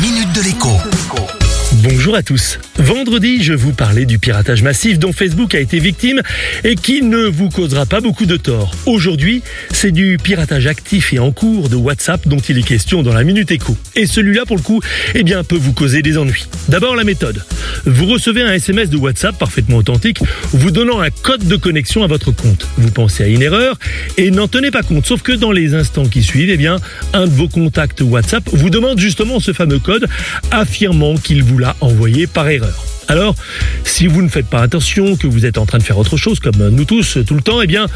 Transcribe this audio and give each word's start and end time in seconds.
minute 0.00 0.32
de 0.32 0.42
l'écho. 0.42 1.47
Bonjour 1.82 2.16
à 2.16 2.24
tous. 2.24 2.58
Vendredi, 2.76 3.40
je 3.40 3.52
vous 3.52 3.72
parlais 3.72 4.04
du 4.04 4.18
piratage 4.18 4.64
massif 4.64 4.98
dont 4.98 5.12
Facebook 5.12 5.54
a 5.54 5.60
été 5.60 5.78
victime 5.78 6.22
et 6.64 6.74
qui 6.74 7.02
ne 7.02 7.26
vous 7.26 7.50
causera 7.50 7.86
pas 7.86 8.00
beaucoup 8.00 8.26
de 8.26 8.36
tort. 8.36 8.72
Aujourd'hui, 8.86 9.42
c'est 9.70 9.92
du 9.92 10.18
piratage 10.20 10.66
actif 10.66 11.12
et 11.12 11.20
en 11.20 11.30
cours 11.30 11.68
de 11.68 11.76
WhatsApp 11.76 12.26
dont 12.26 12.38
il 12.38 12.58
est 12.58 12.62
question 12.66 13.04
dans 13.04 13.12
la 13.12 13.22
Minute 13.22 13.52
Écho. 13.52 13.76
Et 13.94 14.06
celui-là, 14.06 14.44
pour 14.44 14.56
le 14.56 14.62
coup, 14.62 14.80
eh 15.14 15.22
bien, 15.22 15.44
peut 15.44 15.56
vous 15.56 15.72
causer 15.72 16.02
des 16.02 16.18
ennuis. 16.18 16.46
D'abord, 16.68 16.96
la 16.96 17.04
méthode. 17.04 17.44
Vous 17.84 18.06
recevez 18.06 18.42
un 18.42 18.52
SMS 18.52 18.90
de 18.90 18.96
WhatsApp 18.96 19.38
parfaitement 19.38 19.76
authentique 19.76 20.18
vous 20.52 20.72
donnant 20.72 21.00
un 21.00 21.10
code 21.10 21.46
de 21.46 21.56
connexion 21.56 22.02
à 22.02 22.08
votre 22.08 22.32
compte. 22.32 22.66
Vous 22.76 22.90
pensez 22.90 23.22
à 23.22 23.28
une 23.28 23.42
erreur 23.42 23.78
et 24.16 24.32
n'en 24.32 24.48
tenez 24.48 24.72
pas 24.72 24.82
compte. 24.82 25.06
Sauf 25.06 25.22
que 25.22 25.32
dans 25.32 25.52
les 25.52 25.74
instants 25.74 26.06
qui 26.06 26.24
suivent, 26.24 26.50
eh 26.50 26.56
bien, 26.56 26.78
un 27.12 27.26
de 27.26 27.32
vos 27.32 27.48
contacts 27.48 28.00
WhatsApp 28.00 28.42
vous 28.52 28.70
demande 28.70 28.98
justement 28.98 29.38
ce 29.38 29.52
fameux 29.52 29.78
code 29.78 30.06
affirmant 30.50 31.16
qu'il 31.16 31.44
vous 31.44 31.58
l'a 31.58 31.67
envoyé 31.80 32.26
par 32.26 32.48
erreur. 32.48 32.87
Alors, 33.08 33.34
si 33.84 34.06
vous 34.06 34.20
ne 34.20 34.28
faites 34.28 34.46
pas 34.46 34.60
attention, 34.60 35.16
que 35.16 35.26
vous 35.26 35.46
êtes 35.46 35.56
en 35.56 35.64
train 35.64 35.78
de 35.78 35.82
faire 35.82 35.96
autre 35.96 36.18
chose, 36.18 36.40
comme 36.40 36.68
nous 36.68 36.84
tous 36.84 37.18
tout 37.26 37.34
le 37.34 37.40
temps, 37.40 37.62
eh 37.62 37.66
bien, 37.66 37.86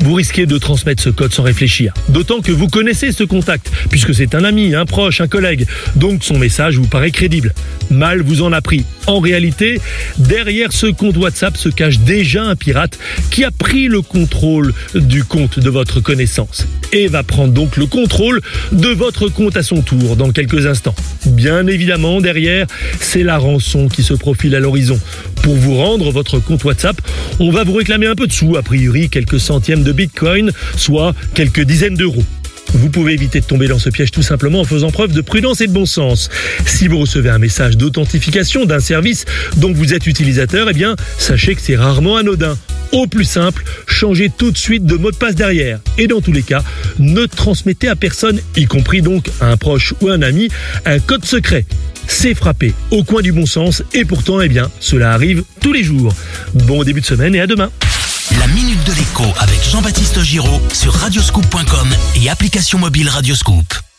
vous 0.00 0.12
risquez 0.12 0.44
de 0.44 0.58
transmettre 0.58 1.02
ce 1.02 1.08
code 1.08 1.32
sans 1.32 1.42
réfléchir. 1.42 1.94
D'autant 2.10 2.40
que 2.42 2.52
vous 2.52 2.68
connaissez 2.68 3.10
ce 3.10 3.24
contact, 3.24 3.72
puisque 3.88 4.14
c'est 4.14 4.34
un 4.34 4.44
ami, 4.44 4.74
un 4.74 4.84
proche, 4.84 5.22
un 5.22 5.28
collègue. 5.28 5.66
Donc 5.96 6.22
son 6.24 6.38
message 6.38 6.76
vous 6.76 6.86
paraît 6.86 7.10
crédible. 7.10 7.54
Mal 7.90 8.20
vous 8.20 8.42
en 8.42 8.52
a 8.52 8.60
pris. 8.60 8.84
En 9.06 9.18
réalité, 9.18 9.80
derrière 10.18 10.72
ce 10.72 10.86
compte 10.86 11.16
WhatsApp 11.16 11.56
se 11.56 11.70
cache 11.70 11.98
déjà 12.00 12.44
un 12.44 12.54
pirate 12.54 12.98
qui 13.30 13.44
a 13.44 13.50
pris 13.50 13.88
le 13.88 14.02
contrôle 14.02 14.74
du 14.94 15.24
compte 15.24 15.58
de 15.58 15.70
votre 15.70 16.00
connaissance 16.00 16.66
et 16.92 17.06
va 17.08 17.22
prendre 17.22 17.52
donc 17.52 17.76
le 17.76 17.86
contrôle 17.86 18.42
de 18.72 18.88
votre 18.88 19.28
compte 19.28 19.56
à 19.56 19.62
son 19.62 19.80
tour 19.80 20.16
dans 20.16 20.32
quelques 20.32 20.66
instants. 20.66 20.94
Bien 21.26 21.66
évidemment, 21.66 22.20
derrière, 22.20 22.66
c'est 23.00 23.22
la 23.22 23.38
rançon 23.38 23.88
qui 23.88 24.02
se 24.02 24.14
profile 24.14 24.49
à 24.54 24.60
l'horizon. 24.60 24.98
Pour 25.42 25.54
vous 25.54 25.76
rendre 25.76 26.10
votre 26.10 26.38
compte 26.38 26.64
WhatsApp, 26.64 27.00
on 27.38 27.50
va 27.50 27.64
vous 27.64 27.74
réclamer 27.74 28.06
un 28.06 28.14
peu 28.14 28.26
de 28.26 28.32
sous, 28.32 28.56
a 28.56 28.62
priori 28.62 29.08
quelques 29.08 29.40
centièmes 29.40 29.82
de 29.82 29.92
Bitcoin, 29.92 30.52
soit 30.76 31.14
quelques 31.34 31.62
dizaines 31.62 31.96
d'euros. 31.96 32.24
Vous 32.74 32.88
pouvez 32.88 33.14
éviter 33.14 33.40
de 33.40 33.44
tomber 33.44 33.66
dans 33.66 33.78
ce 33.78 33.90
piège 33.90 34.10
tout 34.10 34.22
simplement 34.22 34.60
en 34.60 34.64
faisant 34.64 34.90
preuve 34.90 35.12
de 35.12 35.20
prudence 35.20 35.60
et 35.60 35.66
de 35.66 35.72
bon 35.72 35.86
sens. 35.86 36.28
Si 36.66 36.86
vous 36.86 36.98
recevez 36.98 37.30
un 37.30 37.38
message 37.38 37.76
d'authentification 37.76 38.64
d'un 38.64 38.80
service 38.80 39.24
dont 39.56 39.72
vous 39.72 39.92
êtes 39.92 40.06
utilisateur, 40.06 40.68
eh 40.70 40.72
bien, 40.72 40.94
sachez 41.18 41.54
que 41.54 41.60
c'est 41.60 41.76
rarement 41.76 42.16
anodin. 42.16 42.56
Au 42.92 43.06
plus 43.06 43.24
simple, 43.24 43.64
changez 43.86 44.30
tout 44.36 44.50
de 44.50 44.58
suite 44.58 44.84
de 44.84 44.96
mot 44.96 45.10
de 45.10 45.16
passe 45.16 45.34
derrière. 45.34 45.80
Et 45.98 46.06
dans 46.06 46.20
tous 46.20 46.32
les 46.32 46.42
cas, 46.42 46.62
ne 46.98 47.26
transmettez 47.26 47.88
à 47.88 47.96
personne, 47.96 48.40
y 48.56 48.64
compris 48.66 49.02
donc 49.02 49.30
à 49.40 49.46
un 49.46 49.56
proche 49.56 49.94
ou 50.00 50.08
un 50.08 50.22
ami, 50.22 50.48
un 50.86 50.98
code 50.98 51.24
secret. 51.24 51.66
C'est 52.12 52.34
frappé 52.34 52.74
au 52.90 53.04
coin 53.04 53.22
du 53.22 53.32
bon 53.32 53.46
sens 53.46 53.82
et 53.94 54.04
pourtant, 54.04 54.40
eh 54.40 54.48
bien, 54.48 54.68
cela 54.80 55.12
arrive 55.12 55.44
tous 55.60 55.72
les 55.72 55.84
jours. 55.84 56.12
Bon 56.52 56.82
début 56.82 57.00
de 57.00 57.06
semaine 57.06 57.34
et 57.34 57.40
à 57.40 57.46
demain. 57.46 57.70
La 58.38 58.46
minute 58.48 58.84
de 58.84 58.92
l'écho 58.92 59.24
avec 59.38 59.62
Jean-Baptiste 59.62 60.20
Giraud 60.20 60.60
sur 60.72 60.92
radioscoop.com 60.92 61.88
et 62.16 62.28
application 62.28 62.78
mobile 62.78 63.08
Radioscoop. 63.08 63.89